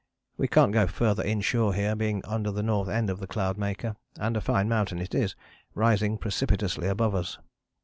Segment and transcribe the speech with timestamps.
[0.35, 4.35] We can't go farther inshore here, being under the north end of the Cloudmaker, and
[4.35, 5.35] a fine mountain it is,
[5.75, 7.37] rising precipitously above us.